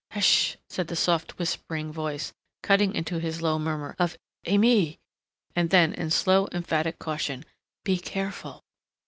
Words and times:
"Hsh!" 0.17 0.55
said 0.67 0.87
the 0.87 0.95
soft, 0.95 1.37
whispering 1.37 1.91
voice, 1.91 2.33
cutting 2.63 2.95
into 2.95 3.19
his 3.19 3.39
low 3.43 3.59
murmur 3.59 3.95
of 3.99 4.17
"Aimée!" 4.47 4.97
and 5.55 5.69
then, 5.69 5.93
in 5.93 6.09
slow 6.09 6.47
emphatic 6.51 6.97
caution, 6.97 7.45
"Be 7.83 7.99
careful!" 7.99 8.63